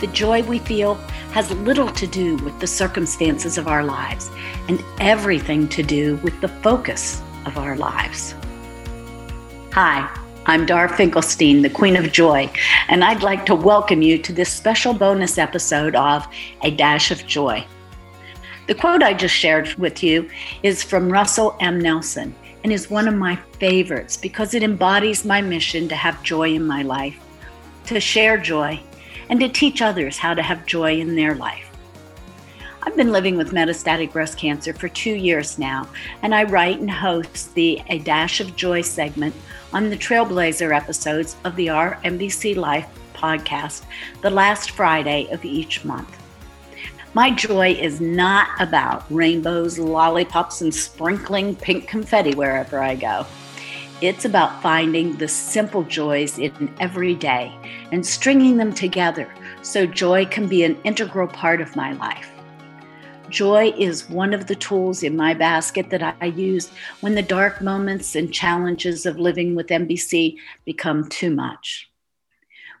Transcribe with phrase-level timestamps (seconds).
[0.00, 0.94] The joy we feel
[1.32, 4.30] has little to do with the circumstances of our lives
[4.66, 8.34] and everything to do with the focus of our lives.
[9.72, 10.08] Hi,
[10.46, 12.50] I'm Dar Finkelstein, the Queen of Joy,
[12.88, 16.26] and I'd like to welcome you to this special bonus episode of
[16.62, 17.62] A Dash of Joy.
[18.68, 20.30] The quote I just shared with you
[20.62, 21.78] is from Russell M.
[21.78, 26.54] Nelson and is one of my favorites because it embodies my mission to have joy
[26.54, 27.18] in my life,
[27.84, 28.80] to share joy,
[29.30, 31.70] and to teach others how to have joy in their life.
[32.82, 35.88] I've been living with metastatic breast cancer for two years now,
[36.22, 39.34] and I write and host the A Dash of Joy segment
[39.72, 43.84] on the Trailblazer episodes of the Our MBC Life podcast
[44.22, 46.16] the last Friday of each month.
[47.12, 53.26] My joy is not about rainbows, lollipops, and sprinkling pink confetti wherever I go.
[54.02, 57.54] It's about finding the simple joys in every day
[57.92, 59.28] and stringing them together
[59.60, 62.30] so joy can be an integral part of my life.
[63.28, 67.60] Joy is one of the tools in my basket that I use when the dark
[67.60, 71.90] moments and challenges of living with MBC become too much.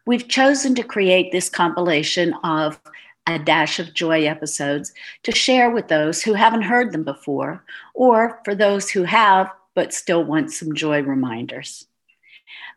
[0.06, 2.80] We've chosen to create this compilation of
[3.26, 8.40] a dash of joy episodes to share with those who haven't heard them before, or
[8.42, 11.86] for those who have but still want some joy reminders.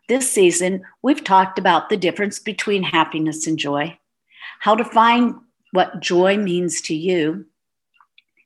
[0.08, 3.98] This season, we've talked about the difference between happiness and joy,
[4.60, 5.34] how to find
[5.72, 7.46] what joy means to you,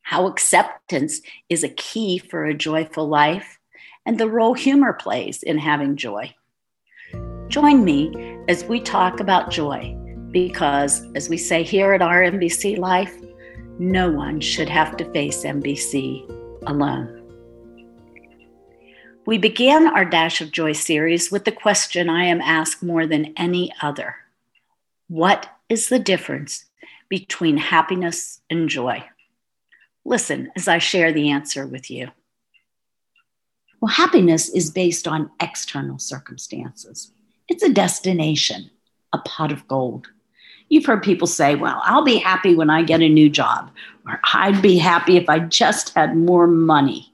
[0.03, 3.59] how acceptance is a key for a joyful life,
[4.07, 6.35] and the role humor plays in having joy.
[7.49, 9.95] Join me as we talk about joy
[10.31, 13.15] because, as we say here at Our MBC Life,
[13.79, 16.27] no one should have to face MBC
[16.67, 17.18] alone.
[19.29, 23.35] We began our Dash of Joy series with the question I am asked more than
[23.37, 24.17] any other
[25.09, 26.65] What is the difference
[27.11, 29.05] between happiness and joy?
[30.03, 32.09] Listen as I share the answer with you.
[33.83, 37.13] Well, happiness is based on external circumstances.
[37.49, 38.71] It's a destination,
[39.13, 40.09] a pot of gold.
[40.71, 43.73] You've heard people say, well, I'll be happy when I get a new job,
[44.07, 47.13] or I'd be happy if I just had more money.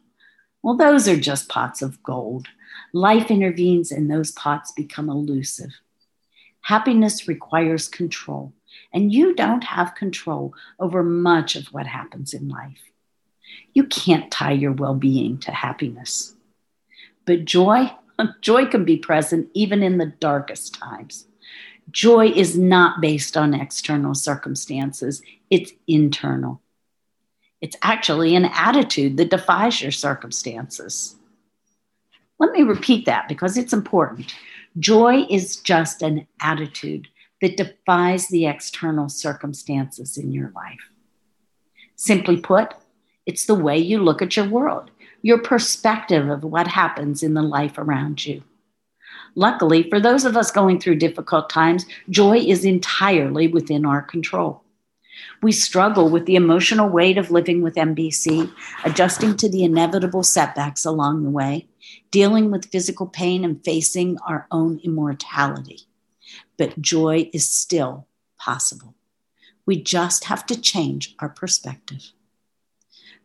[0.65, 2.47] Well, those are just pots of gold.
[2.95, 5.73] Life intervenes and those pots become elusive.
[6.63, 8.55] Happiness requires control,
[8.91, 12.81] and you don't have control over much of what happens in life.
[13.75, 16.35] You can't tie your well being to happiness.
[17.27, 17.93] But joy,
[18.41, 21.27] joy can be present even in the darkest times.
[21.91, 25.21] Joy is not based on external circumstances,
[25.51, 26.63] it's internal.
[27.61, 31.17] It's actually an attitude that defies your circumstances.
[32.39, 34.35] Let me repeat that because it's important.
[34.79, 37.09] Joy is just an attitude
[37.41, 40.91] that defies the external circumstances in your life.
[41.97, 42.75] Simply put,
[43.25, 44.91] it's the way you look at your world,
[45.23, 48.43] your perspective of what happens in the life around you.
[49.37, 54.64] Luckily, for those of us going through difficult times, joy is entirely within our control.
[55.45, 58.51] We struggle with the emotional weight of living with MBC,
[58.83, 61.69] adjusting to the inevitable setbacks along the way,
[62.11, 65.81] dealing with physical pain, and facing our own immortality.
[66.57, 68.07] But joy is still
[68.39, 68.95] possible.
[69.67, 72.13] We just have to change our perspective.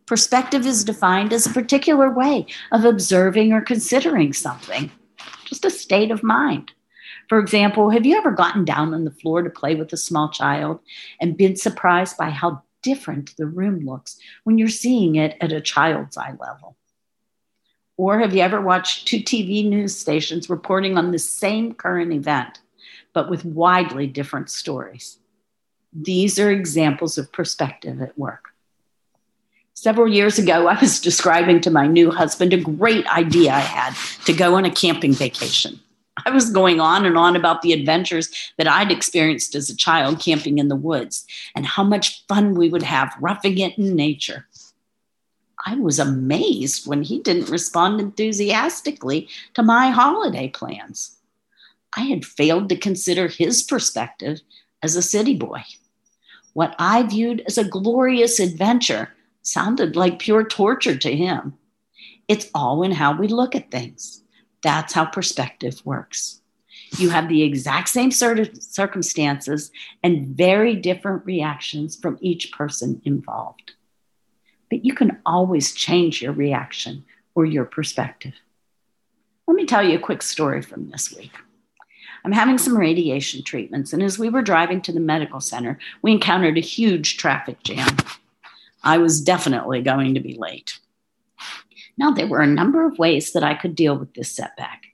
[0.04, 4.90] Perspective is defined as a particular way of observing or considering something,
[5.46, 6.72] just a state of mind.
[7.30, 10.30] For example, have you ever gotten down on the floor to play with a small
[10.30, 10.80] child
[11.20, 15.60] and been surprised by how different the room looks when you're seeing it at a
[15.60, 16.76] child's eye level?
[17.96, 22.58] Or have you ever watched two TV news stations reporting on the same current event,
[23.12, 25.20] but with widely different stories?
[25.92, 28.46] These are examples of perspective at work.
[29.74, 33.94] Several years ago, I was describing to my new husband a great idea I had
[34.24, 35.78] to go on a camping vacation.
[36.24, 40.20] I was going on and on about the adventures that I'd experienced as a child
[40.20, 44.46] camping in the woods and how much fun we would have roughing it in nature.
[45.66, 51.16] I was amazed when he didn't respond enthusiastically to my holiday plans.
[51.96, 54.40] I had failed to consider his perspective
[54.82, 55.62] as a city boy.
[56.52, 61.54] What I viewed as a glorious adventure sounded like pure torture to him.
[62.28, 64.22] It's all in how we look at things.
[64.62, 66.40] That's how perspective works.
[66.98, 69.70] You have the exact same circumstances
[70.02, 73.72] and very different reactions from each person involved.
[74.68, 77.04] But you can always change your reaction
[77.34, 78.34] or your perspective.
[79.46, 81.32] Let me tell you a quick story from this week.
[82.24, 86.12] I'm having some radiation treatments, and as we were driving to the medical center, we
[86.12, 87.96] encountered a huge traffic jam.
[88.82, 90.78] I was definitely going to be late.
[91.98, 94.86] Now, there were a number of ways that I could deal with this setback.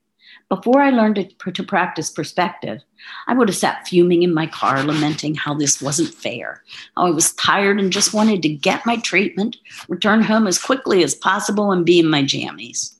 [0.49, 2.81] Before I learned to, to, practice perspective,
[3.27, 6.63] I would have sat fuming in my car, lamenting how this wasn't fair.
[6.97, 9.57] How I was tired and just wanted to get my treatment,
[9.89, 12.95] return home as quickly as possible, and be in my jammies.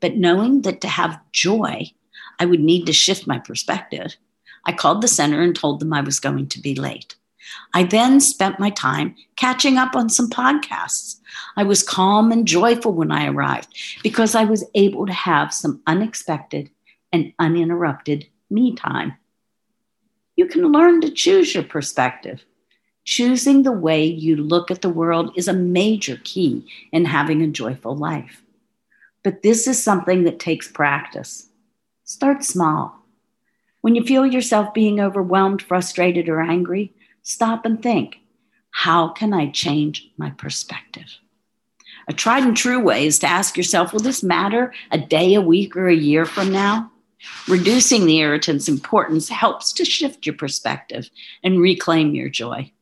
[0.00, 1.90] But knowing that to have joy,
[2.38, 4.14] I would need to shift my perspective,
[4.64, 7.16] I called the center and told them I was going to be late.
[7.74, 11.20] I then spent my time catching up on some podcasts.
[11.56, 13.68] I was calm and joyful when I arrived
[14.02, 16.70] because I was able to have some unexpected
[17.12, 19.14] and uninterrupted me time.
[20.36, 22.44] You can learn to choose your perspective.
[23.04, 27.48] Choosing the way you look at the world is a major key in having a
[27.48, 28.42] joyful life.
[29.22, 31.48] But this is something that takes practice.
[32.04, 33.00] Start small.
[33.80, 38.18] When you feel yourself being overwhelmed, frustrated, or angry, stop and think
[38.72, 41.18] how can I change my perspective?
[42.08, 45.40] A tried and true way is to ask yourself will this matter a day, a
[45.40, 46.90] week, or a year from now?
[47.48, 51.10] Reducing the irritant's importance helps to shift your perspective
[51.44, 52.72] and reclaim your joy.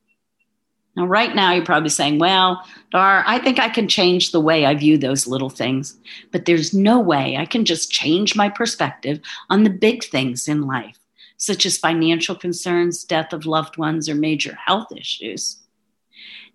[0.97, 4.67] Now, right now, you're probably saying, well, Dar, I think I can change the way
[4.67, 5.97] I view those little things.
[6.33, 10.63] But there's no way I can just change my perspective on the big things in
[10.63, 10.98] life,
[11.39, 15.61] such as financial concerns, death of loved ones, or major health issues.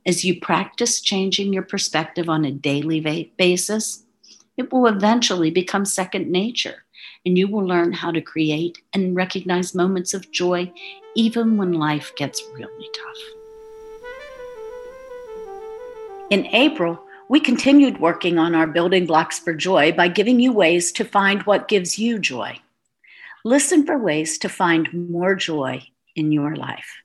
[0.06, 3.00] As you practice changing your perspective on a daily
[3.38, 4.04] basis,
[4.58, 6.84] it will eventually become second nature,
[7.26, 10.72] and you will learn how to create and recognize moments of joy
[11.16, 13.44] even when life gets really tough.
[16.30, 20.92] In April, we continued working on our building blocks for joy by giving you ways
[20.94, 22.60] to find what gives you joy.
[23.46, 25.86] Listen for ways to find more joy
[26.16, 27.02] in your life.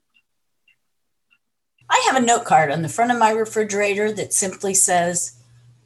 [1.91, 5.39] I have a note card on the front of my refrigerator that simply says,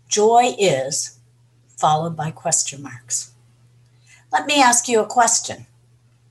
[0.09, 1.19] Joy is,
[1.79, 3.33] followed by question marks.
[4.31, 5.67] Let me ask you a question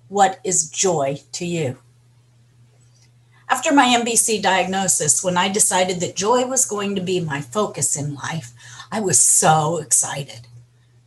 [0.08, 1.80] What is joy to you?
[3.50, 7.98] After my MBC diagnosis, when I decided that joy was going to be my focus
[7.98, 8.54] in life,
[8.92, 10.48] I was so excited.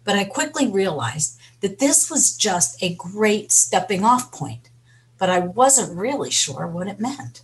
[0.02, 4.68] But I quickly realized that this was just a great stepping off point,
[5.16, 7.40] but I wasn't really sure what it meant.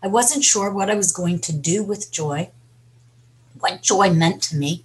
[0.00, 2.52] I wasn't sure what I was going to do with joy,
[3.58, 4.84] what joy meant to me,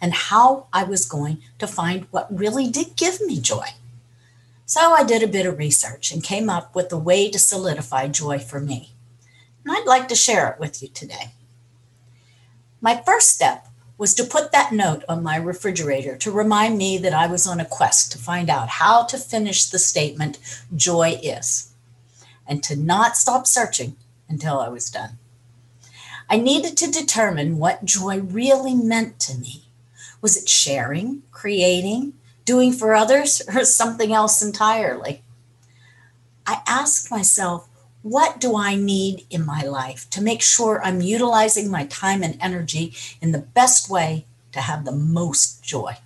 [0.00, 3.66] and how I was going to find what really did give me joy.
[4.64, 8.08] So I did a bit of research and came up with a way to solidify
[8.08, 8.92] joy for me.
[9.62, 11.32] And I'd like to share it with you today.
[12.80, 13.63] My first step
[13.96, 17.60] was to put that note on my refrigerator to remind me that I was on
[17.60, 20.38] a quest to find out how to finish the statement,
[20.74, 21.72] joy is,
[22.46, 23.96] and to not stop searching
[24.28, 25.18] until I was done.
[26.28, 29.64] I needed to determine what joy really meant to me.
[30.20, 32.14] Was it sharing, creating,
[32.44, 35.22] doing for others or something else entirely.
[36.46, 37.68] I asked myself,
[38.04, 42.36] what do I need in my life to make sure I'm utilizing my time and
[42.38, 45.96] energy in the best way to have the most joy?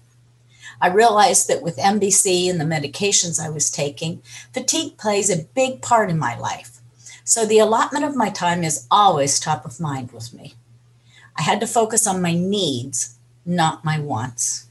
[0.81, 4.23] I realized that with MBC and the medications I was taking,
[4.53, 6.79] fatigue plays a big part in my life.
[7.25, 10.55] So the allotment of my time is always top of mind with me.
[11.37, 14.68] I had to focus on my needs, not my wants.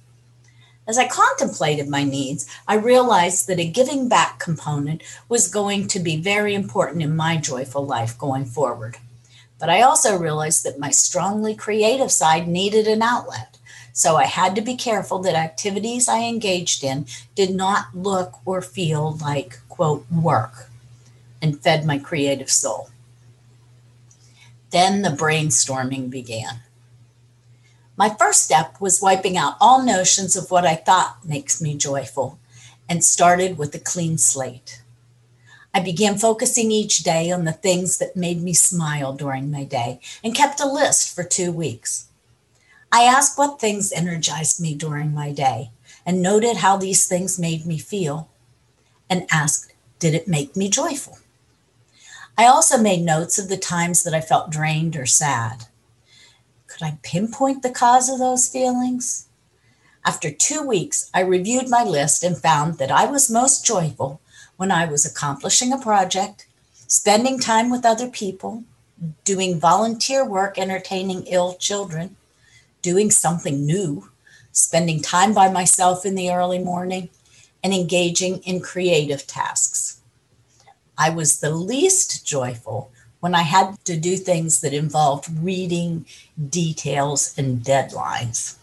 [0.88, 6.00] As I contemplated my needs, I realized that a giving back component was going to
[6.00, 8.96] be very important in my joyful life going forward.
[9.60, 13.58] But I also realized that my strongly creative side needed an outlet.
[13.92, 18.62] So I had to be careful that activities I engaged in did not look or
[18.62, 20.70] feel like, quote, work
[21.42, 22.92] and fed my creative soul.
[24.70, 26.62] Then the brainstorming began.
[27.98, 32.38] My first step was wiping out all notions of what I thought makes me joyful
[32.88, 34.84] and started with a clean slate.
[35.74, 40.00] I began focusing each day on the things that made me smile during my day
[40.24, 42.08] and kept a list for two weeks.
[42.92, 45.72] I asked what things energized me during my day
[46.06, 48.30] and noted how these things made me feel
[49.10, 51.18] and asked, did it make me joyful?
[52.38, 55.66] I also made notes of the times that I felt drained or sad.
[56.78, 59.28] Could I pinpoint the cause of those feelings?
[60.06, 64.22] After two weeks, I reviewed my list and found that I was most joyful
[64.58, 66.46] when I was accomplishing a project,
[66.88, 68.64] spending time with other people,
[69.24, 72.16] doing volunteer work entertaining ill children,
[72.84, 74.12] doing something new,
[74.52, 77.10] spending time by myself in the early morning,
[77.64, 80.00] and engaging in creative tasks.
[80.96, 82.92] I was the least joyful
[83.28, 86.06] when I had to do things that involved reading,
[86.50, 88.56] details, and deadlines.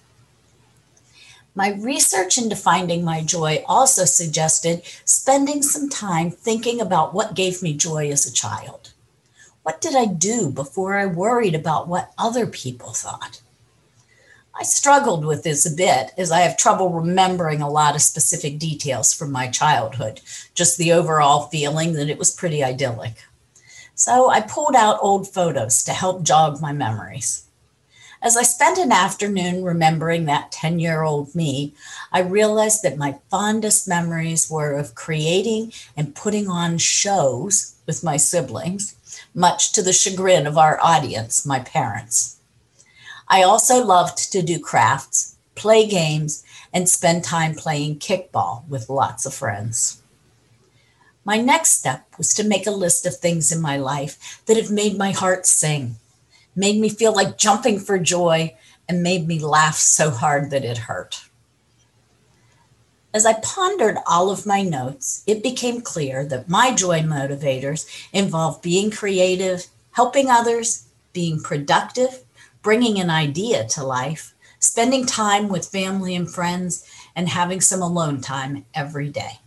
[1.54, 7.62] My research into finding my joy also suggested spending some time thinking about what gave
[7.62, 8.94] me joy as a child.
[9.64, 13.42] What did I do before I worried about what other people thought?
[14.59, 18.59] I struggled with this a bit as I have trouble remembering a lot of specific
[18.59, 20.23] details from my childhood,
[20.54, 23.25] just the overall feeling that it was pretty idyllic.
[23.94, 27.44] So I pulled out old photos to help jog my memories.
[28.20, 31.74] As I spent an afternoon remembering that 10 year old me,
[32.10, 38.16] I realized that my fondest memories were of creating and putting on shows with my
[38.16, 38.96] siblings,
[39.34, 42.38] much to the chagrin of our audience, my parents.
[43.28, 49.24] I also loved to do crafts, play games, and spend time playing kickball with lots
[49.26, 50.02] of friends.
[51.25, 54.71] My next step was to make a list of things in my life that have
[54.71, 55.97] made my heart sing,
[56.54, 58.54] made me feel like jumping for joy,
[58.87, 61.25] and made me laugh so hard that it hurt.
[63.14, 68.61] As I pondered all of my notes, it became clear that my joy motivators involve
[68.61, 72.25] being creative, helping others, being productive,
[72.61, 76.85] bringing an idea to life, spending time with family and friends,
[77.16, 79.38] and having some alone time every day.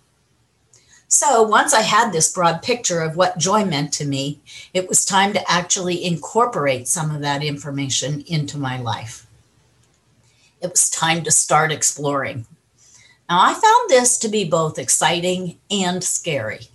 [1.09, 4.41] So once I had this broad picture of what joy meant to me,
[4.73, 9.25] it was time to actually incorporate some of that information into my life.
[10.61, 12.45] It was time to start exploring.
[13.29, 16.67] Now, I found this to be both exciting and scary.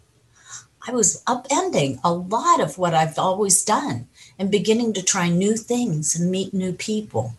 [0.86, 4.08] I was upending a lot of what I've always done
[4.38, 7.34] and beginning to try new things and meet new people.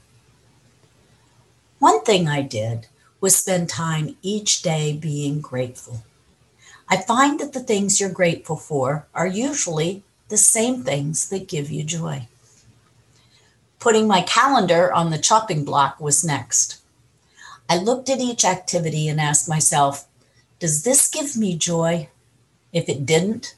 [1.79, 2.85] One thing I did
[3.19, 6.03] was spend time each day being grateful.
[6.93, 11.71] I find that the things you're grateful for are usually the same things that give
[11.71, 12.27] you joy.
[13.79, 16.79] Putting my calendar on the chopping block was next.
[17.67, 20.07] I looked at each activity and asked myself,
[20.59, 22.09] does this give me joy?
[22.71, 23.55] If it didn't,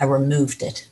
[0.00, 0.88] I removed it.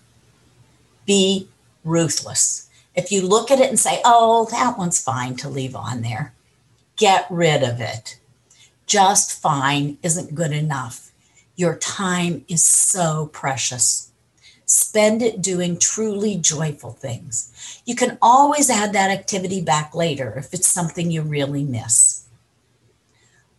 [1.07, 1.49] Be
[1.85, 2.69] ruthless.
[2.95, 6.35] If you look at it and say, oh, that one's fine to leave on there,
[6.97, 8.19] get rid of it.
[8.85, 11.08] Just fine isn't good enough.
[11.59, 14.13] Your time is so precious.
[14.65, 17.81] Spend it doing truly joyful things.
[17.85, 22.29] You can always add that activity back later if it's something you really miss.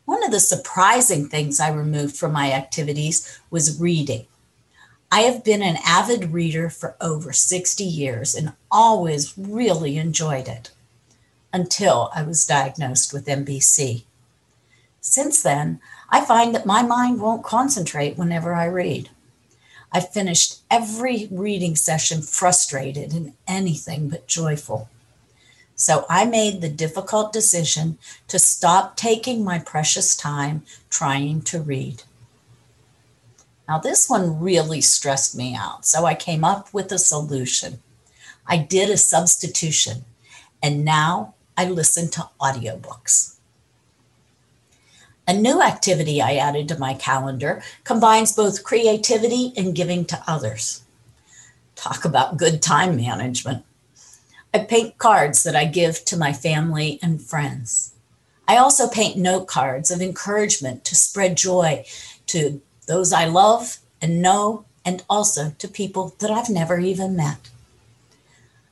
[0.05, 4.27] One of the surprising things I removed from my activities was reading.
[5.11, 10.71] I have been an avid reader for over 60 years and always really enjoyed it
[11.51, 14.05] until I was diagnosed with MBC.
[15.01, 19.09] Since then, I find that my mind won't concentrate whenever I read.
[19.91, 24.89] I finished every reading session frustrated and anything but joyful.
[25.75, 27.97] So I made the difficult decision
[28.27, 32.03] to stop taking my precious time trying to read.
[33.67, 35.85] Now, this one really stressed me out.
[35.85, 37.79] So I came up with a solution.
[38.45, 40.05] I did a substitution,
[40.61, 43.38] and now I listen to audiobooks.
[45.29, 50.81] A new activity I added to my calendar combines both creativity and giving to others.
[51.75, 53.63] Talk about good time management.
[54.55, 57.93] I paint cards that I give to my family and friends.
[58.47, 61.85] I also paint note cards of encouragement to spread joy
[62.25, 67.51] to those I love and know, and also to people that I've never even met.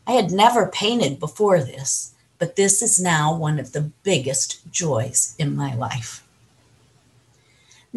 [0.07, 5.35] I had never painted before this, but this is now one of the biggest joys
[5.37, 6.23] in my life.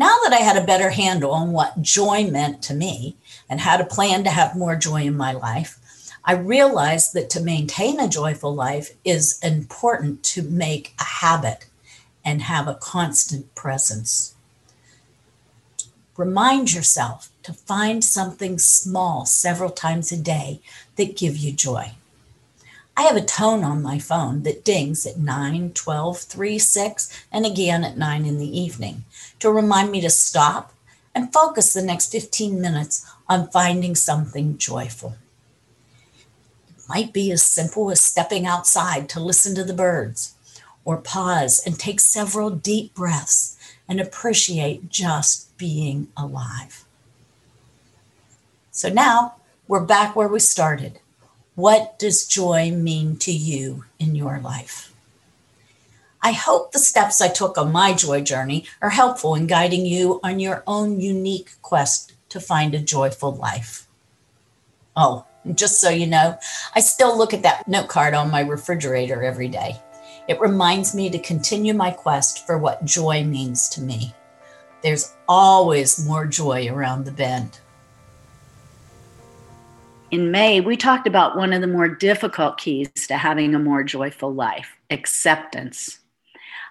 [0.01, 3.19] Now that I had a better handle on what joy meant to me
[3.51, 5.79] and how to plan to have more joy in my life,
[6.25, 11.67] I realized that to maintain a joyful life is important to make a habit
[12.25, 14.35] and have a constant presence.
[16.17, 20.63] Remind yourself to find something small several times a day
[20.97, 21.93] that give you joy.
[23.01, 27.47] I have a tone on my phone that dings at 9, 12, 3, 6, and
[27.47, 29.07] again at 9 in the evening
[29.39, 30.75] to remind me to stop
[31.15, 35.17] and focus the next 15 minutes on finding something joyful.
[36.69, 40.35] It might be as simple as stepping outside to listen to the birds,
[40.85, 43.57] or pause and take several deep breaths
[43.89, 46.85] and appreciate just being alive.
[48.71, 50.99] So now we're back where we started.
[51.55, 54.93] What does joy mean to you in your life?
[56.23, 60.21] I hope the steps I took on my joy journey are helpful in guiding you
[60.23, 63.87] on your own unique quest to find a joyful life.
[64.97, 66.39] Oh, just so you know,
[66.75, 69.77] I still look at that note card on my refrigerator every day.
[70.29, 74.15] It reminds me to continue my quest for what joy means to me.
[74.83, 77.60] There's always more joy around the bend.
[80.11, 83.85] In May, we talked about one of the more difficult keys to having a more
[83.85, 86.01] joyful life acceptance.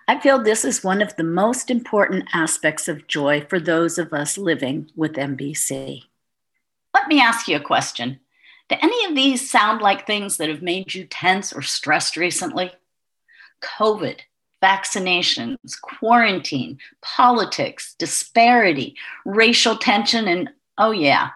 [0.10, 4.12] I feel this is one of the most important aspects of joy for those of
[4.12, 6.02] us living with MBC.
[6.94, 8.20] Let me ask you a question.
[8.68, 12.72] Do any of these sound like things that have made you tense or stressed recently?
[13.62, 14.20] COVID,
[14.62, 21.30] vaccinations, quarantine, politics, disparity, racial tension, and oh, yeah,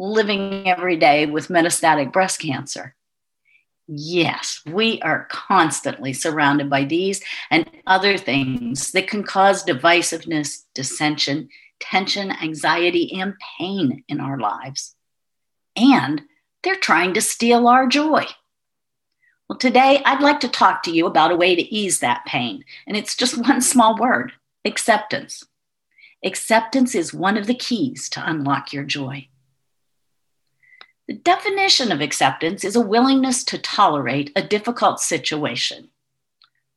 [0.00, 2.94] living every day with metastatic breast cancer.
[3.86, 11.48] Yes, we are constantly surrounded by these and other things that can cause divisiveness, dissension,
[11.80, 14.94] tension, anxiety, and pain in our lives.
[15.76, 16.22] And
[16.62, 18.26] they're trying to steal our joy.
[19.48, 22.64] Well, today I'd like to talk to you about a way to ease that pain,
[22.86, 24.32] and it's just one small word
[24.64, 25.44] acceptance.
[26.24, 29.26] Acceptance is one of the keys to unlock your joy.
[31.10, 35.88] The definition of acceptance is a willingness to tolerate a difficult situation.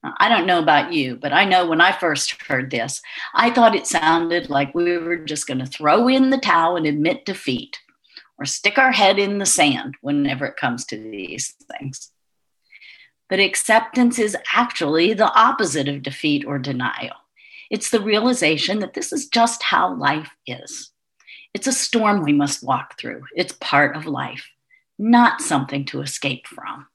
[0.01, 2.99] Now, I don't know about you, but I know when I first heard this,
[3.35, 6.87] I thought it sounded like we were just going to throw in the towel and
[6.87, 7.77] admit defeat
[8.39, 12.09] or stick our head in the sand whenever it comes to these things.
[13.29, 17.17] But acceptance is actually the opposite of defeat or denial.
[17.69, 20.92] It's the realization that this is just how life is.
[21.53, 23.23] It's a storm we must walk through.
[23.35, 24.49] It's part of life,
[24.97, 26.87] not something to escape from.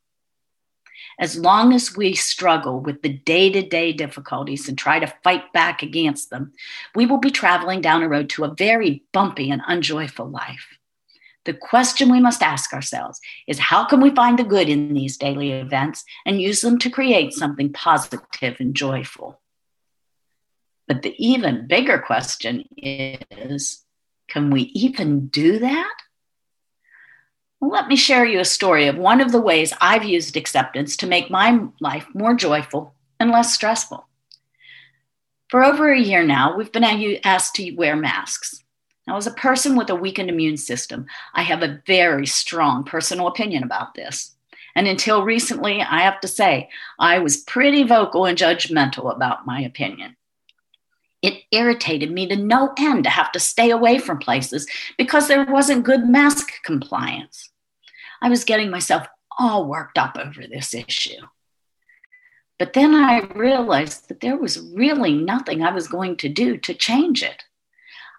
[1.20, 5.52] As long as we struggle with the day to day difficulties and try to fight
[5.52, 6.52] back against them,
[6.94, 10.78] we will be traveling down a road to a very bumpy and unjoyful life.
[11.44, 15.16] The question we must ask ourselves is how can we find the good in these
[15.16, 19.40] daily events and use them to create something positive and joyful?
[20.86, 23.84] But the even bigger question is
[24.28, 25.94] can we even do that?
[27.60, 30.96] Well, let me share you a story of one of the ways I've used acceptance
[30.98, 34.06] to make my life more joyful and less stressful.
[35.48, 36.84] For over a year now, we've been
[37.24, 38.62] asked to wear masks.
[39.06, 43.26] Now, as a person with a weakened immune system, I have a very strong personal
[43.26, 44.36] opinion about this.
[44.76, 49.62] And until recently, I have to say, I was pretty vocal and judgmental about my
[49.62, 50.14] opinion.
[51.22, 55.44] It irritated me to no end to have to stay away from places because there
[55.44, 57.50] wasn't good mask compliance.
[58.22, 59.06] I was getting myself
[59.38, 61.20] all worked up over this issue.
[62.58, 66.74] But then I realized that there was really nothing I was going to do to
[66.74, 67.44] change it.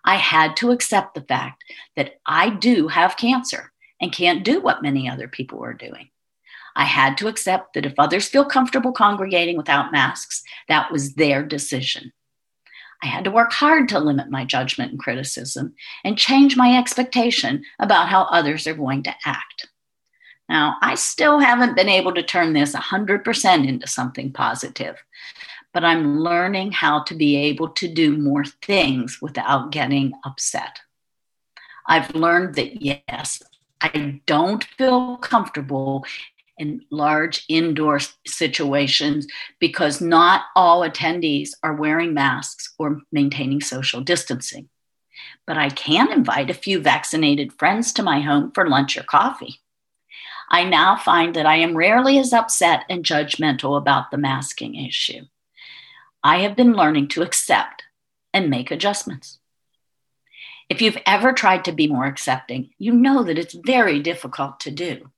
[0.05, 1.63] I had to accept the fact
[1.97, 6.09] that I do have cancer and can't do what many other people are doing.
[6.75, 11.43] I had to accept that if others feel comfortable congregating without masks, that was their
[11.43, 12.13] decision.
[13.01, 17.63] I had to work hard to limit my judgment and criticism and change my expectation
[17.79, 19.67] about how others are going to act.
[20.49, 24.97] Now, I still haven't been able to turn this 100% into something positive,
[25.73, 30.79] but I'm learning how to be able to do more things without getting upset.
[31.85, 33.41] I've learned that yes,
[33.79, 36.03] I don't feel comfortable
[36.59, 39.25] in large indoor situations
[39.59, 44.69] because not all attendees are wearing masks or maintaining social distancing.
[45.47, 49.61] But I can invite a few vaccinated friends to my home for lunch or coffee.
[50.51, 55.25] I now find that I am rarely as upset and judgmental about the masking issue.
[56.23, 57.83] I have been learning to accept
[58.33, 59.39] and make adjustments.
[60.69, 64.71] If you've ever tried to be more accepting, you know that it's very difficult to
[64.71, 65.09] do.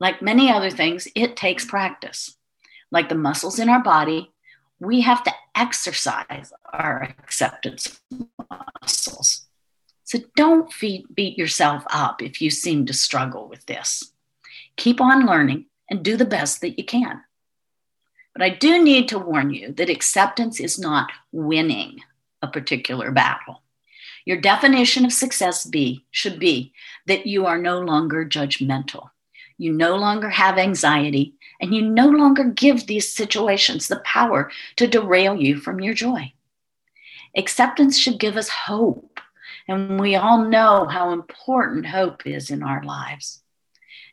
[0.00, 2.36] Like many other things, it takes practice.
[2.90, 4.32] Like the muscles in our body,
[4.80, 8.00] we have to exercise our acceptance
[8.80, 9.46] muscles.
[10.04, 10.72] So don't
[11.14, 14.12] beat yourself up if you seem to struggle with this.
[14.76, 17.22] Keep on learning and do the best that you can.
[18.32, 22.00] But I do need to warn you that acceptance is not winning
[22.40, 23.62] a particular battle.
[24.24, 26.72] Your definition of success be, should be
[27.06, 29.10] that you are no longer judgmental
[29.58, 34.86] you no longer have anxiety, and you no longer give these situations the power to
[34.86, 36.32] derail you from your joy.
[37.36, 39.20] Acceptance should give us hope,
[39.66, 43.42] and we all know how important hope is in our lives.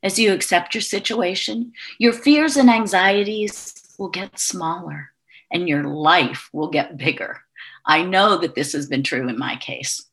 [0.03, 5.12] As you accept your situation, your fears and anxieties will get smaller,
[5.51, 7.41] and your life will get bigger.
[7.86, 10.05] I know that this has been true in my case.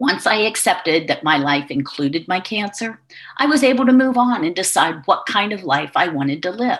[0.00, 3.02] Once I accepted that my life included my cancer,
[3.36, 6.50] I was able to move on and decide what kind of life I wanted to
[6.50, 6.78] live.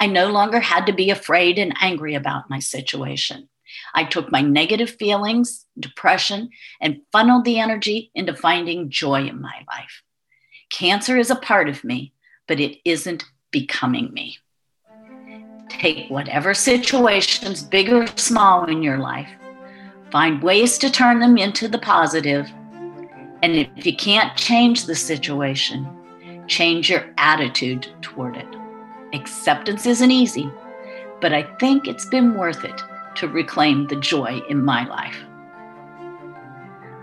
[0.00, 3.48] I no longer had to be afraid and angry about my situation.
[3.94, 6.50] I took my negative feelings, depression,
[6.80, 10.02] and funneled the energy into finding joy in my life.
[10.68, 12.12] Cancer is a part of me,
[12.48, 14.38] but it isn't becoming me.
[15.68, 19.30] Take whatever situations, big or small, in your life,
[20.12, 22.52] find ways to turn them into the positive.
[23.42, 25.88] And if you can't change the situation,
[26.46, 28.46] change your attitude toward it.
[29.14, 30.52] Acceptance isn't easy,
[31.22, 32.82] but I think it's been worth it
[33.16, 35.16] to reclaim the joy in my life.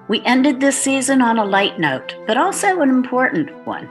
[0.07, 3.89] We ended this season on a light note, but also an important one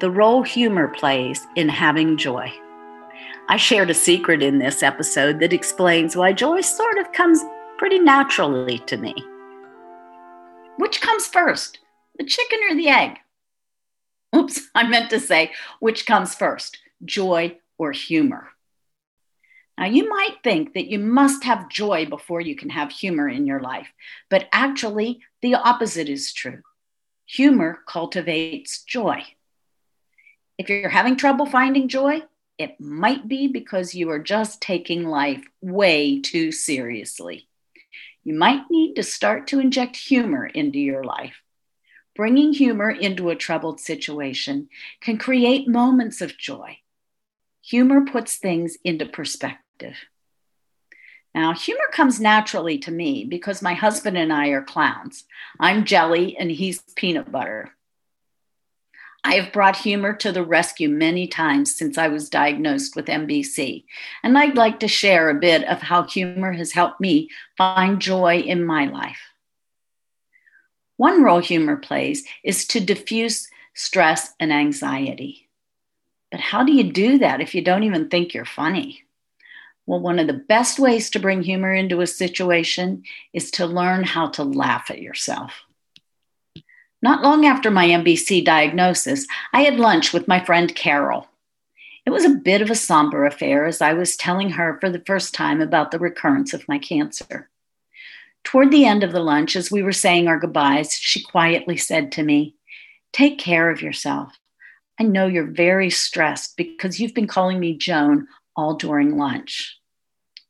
[0.00, 2.50] the role humor plays in having joy.
[3.50, 7.44] I shared a secret in this episode that explains why joy sort of comes
[7.80, 9.14] pretty naturally to me.
[10.76, 11.78] Which comes first,
[12.18, 13.16] the chicken or the egg?
[14.36, 18.48] Oops, I meant to say, which comes first, joy or humor?
[19.78, 23.46] Now, you might think that you must have joy before you can have humor in
[23.46, 23.88] your life,
[24.28, 26.60] but actually, the opposite is true.
[27.24, 29.22] Humor cultivates joy.
[30.58, 32.24] If you're having trouble finding joy,
[32.58, 37.46] it might be because you are just taking life way too seriously.
[38.22, 41.36] You might need to start to inject humor into your life.
[42.14, 44.68] Bringing humor into a troubled situation
[45.00, 46.78] can create moments of joy.
[47.62, 49.96] Humor puts things into perspective.
[51.34, 55.24] Now, humor comes naturally to me because my husband and I are clowns.
[55.58, 57.72] I'm jelly and he's peanut butter.
[59.22, 63.84] I have brought humor to the rescue many times since I was diagnosed with MBC,
[64.22, 68.38] and I'd like to share a bit of how humor has helped me find joy
[68.38, 69.20] in my life.
[70.96, 75.48] One role humor plays is to diffuse stress and anxiety.
[76.30, 79.04] But how do you do that if you don't even think you're funny?
[79.86, 83.02] Well, one of the best ways to bring humor into a situation
[83.32, 85.52] is to learn how to laugh at yourself.
[87.02, 91.28] Not long after my MBC diagnosis, I had lunch with my friend Carol.
[92.04, 95.02] It was a bit of a somber affair as I was telling her for the
[95.06, 97.48] first time about the recurrence of my cancer.
[98.44, 102.12] Toward the end of the lunch, as we were saying our goodbyes, she quietly said
[102.12, 102.54] to me,
[103.12, 104.38] Take care of yourself.
[104.98, 109.78] I know you're very stressed because you've been calling me Joan all during lunch.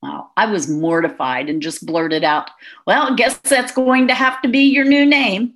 [0.02, 2.50] Well, I was mortified and just blurted out,
[2.86, 5.54] Well, I guess that's going to have to be your new name.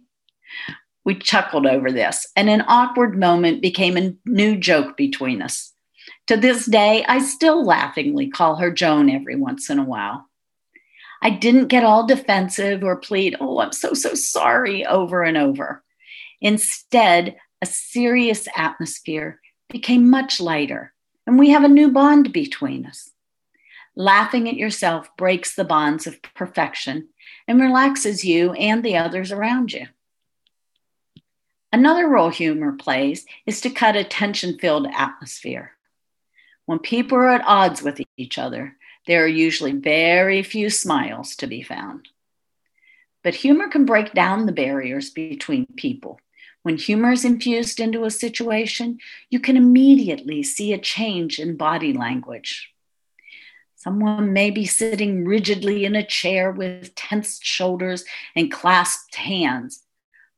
[1.04, 5.72] We chuckled over this, and an awkward moment became a new joke between us.
[6.28, 10.28] To this day, I still laughingly call her Joan every once in a while.
[11.20, 15.82] I didn't get all defensive or plead, oh, I'm so, so sorry over and over.
[16.40, 19.40] Instead, a serious atmosphere
[19.70, 20.92] became much lighter,
[21.26, 23.10] and we have a new bond between us.
[23.96, 27.08] Laughing at yourself breaks the bonds of perfection
[27.46, 29.86] and relaxes you and the others around you.
[31.74, 35.72] Another role humor plays is to cut a tension filled atmosphere.
[36.66, 38.76] When people are at odds with each other,
[39.08, 42.10] there are usually very few smiles to be found.
[43.24, 46.20] But humor can break down the barriers between people.
[46.62, 51.92] When humor is infused into a situation, you can immediately see a change in body
[51.92, 52.72] language.
[53.74, 58.04] Someone may be sitting rigidly in a chair with tensed shoulders
[58.36, 59.83] and clasped hands,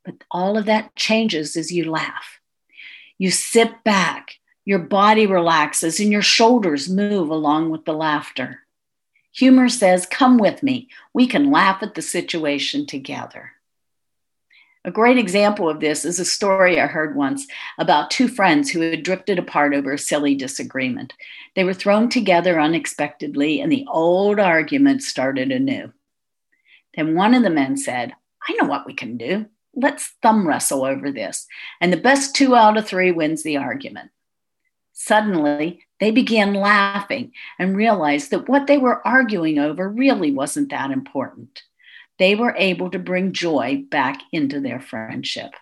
[0.07, 2.41] but all of that changes as you laugh.
[3.19, 8.61] You sit back, your body relaxes, and your shoulders move along with the laughter.
[9.33, 10.89] Humor says, Come with me.
[11.13, 13.51] We can laugh at the situation together.
[14.85, 17.45] A great example of this is a story I heard once
[17.77, 21.15] about two friends who had drifted apart over a silly disagreement.
[21.57, 25.93] They were thrown together unexpectedly, and the old argument started anew.
[26.95, 28.15] Then one of the men said,
[28.49, 31.47] I know what we can do let's thumb wrestle over this.
[31.81, 34.11] And the best two out of three wins the argument.
[34.93, 40.91] Suddenly, they began laughing and realized that what they were arguing over really wasn't that
[40.91, 41.63] important.
[42.19, 45.53] They were able to bring joy back into their friendship.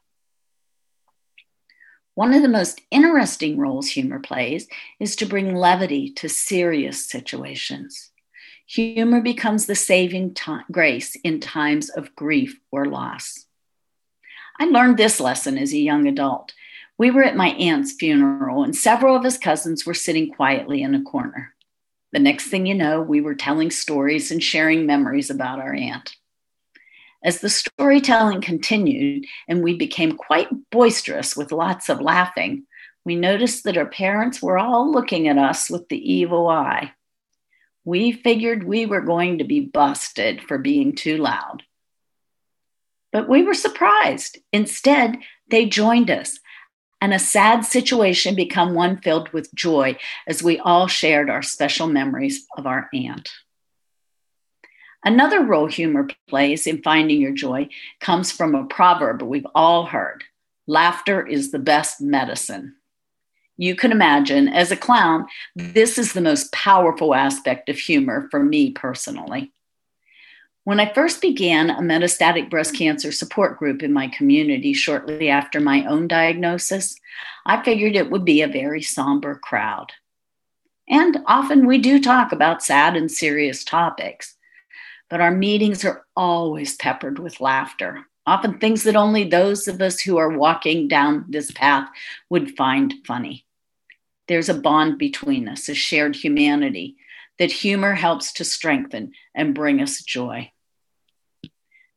[2.15, 4.69] One of the most interesting roles humor plays
[5.01, 8.13] is to bring levity to serious situations.
[8.67, 13.44] Humor becomes the saving t- grace in times of grief or loss.
[14.59, 16.53] I learned this lesson as a young adult.
[16.97, 20.95] We were at my aunt's funeral, and several of his cousins were sitting quietly in
[20.95, 21.55] a corner.
[22.13, 26.15] The next thing you know, we were telling stories and sharing memories about our aunt.
[27.25, 32.67] As the storytelling continued and we became quite boisterous with lots of laughing,
[33.05, 36.93] we noticed that our parents were all looking at us with the evil eye.
[37.85, 41.65] We figured we were going to be busted for being too loud.
[43.15, 44.39] But we were surprised.
[44.53, 46.41] Instead, they joined us,
[47.01, 49.97] and a sad situation became one filled with joy
[50.27, 53.31] as we all shared our special memories of our aunt.
[55.05, 57.69] Another role humor plays in finding your joy
[58.01, 60.25] comes from a proverb we've all heard
[60.67, 62.75] laughter is the best medicine.
[63.57, 68.43] You can imagine, as a clown, this is the most powerful aspect of humor for
[68.43, 69.53] me personally.
[70.65, 72.79] When I first began a metastatic breast hmm.
[72.79, 76.97] cancer support group in my community shortly after my own diagnosis,
[77.45, 79.93] I figured it would be a very somber crowd.
[80.89, 84.37] And often we do talk about sad and serious topics,
[85.11, 90.01] but our meetings are always peppered with laughter, often things that only those of us
[90.01, 91.89] who are walking down this path
[92.31, 93.45] would find funny.
[94.29, 96.97] There's a bond between us, a shared humanity
[97.39, 100.51] that humor helps to strengthen and bring us joy.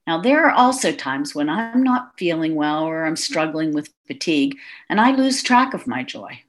[0.08, 4.56] Now, there are also times when I'm not feeling well or I'm struggling with fatigue
[4.90, 6.44] and I lose track of my joy.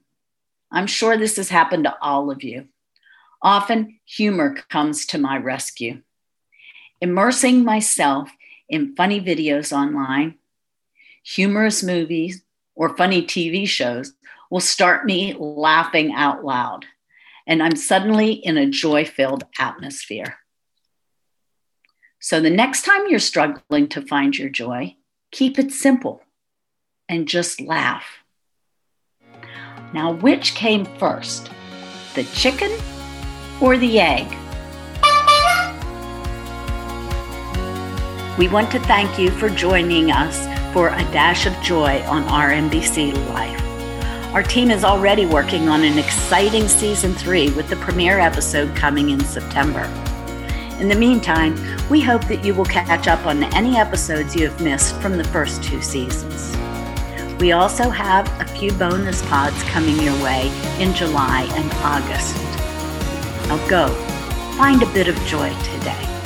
[0.70, 2.68] I'm sure this has happened to all of you.
[3.42, 6.02] Often, humor comes to my rescue.
[7.00, 8.30] Immersing myself
[8.68, 10.36] in funny videos online,
[11.24, 12.42] humorous movies,
[12.76, 14.12] or funny TV shows
[14.50, 16.86] will start me laughing out loud.
[17.44, 20.38] And I'm suddenly in a joy filled atmosphere.
[22.20, 24.96] So the next time you're struggling to find your joy,
[25.30, 26.22] keep it simple
[27.08, 28.04] and just laugh.
[29.94, 31.48] Now, which came first,
[32.14, 32.72] the chicken
[33.60, 34.26] or the egg?
[38.36, 42.50] We want to thank you for joining us for a dash of joy on Our
[42.50, 43.62] MBC Life.
[44.34, 49.10] Our team is already working on an exciting season three with the premiere episode coming
[49.10, 49.86] in September.
[50.78, 51.56] In the meantime,
[51.90, 55.24] we hope that you will catch up on any episodes you have missed from the
[55.24, 56.56] first two seasons.
[57.40, 62.36] We also have a few bonus pods coming your way in July and August.
[63.48, 63.88] Now go,
[64.56, 66.17] find a bit of joy today.